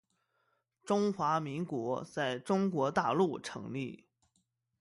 [0.83, 4.07] 中华民国在中国大陆成立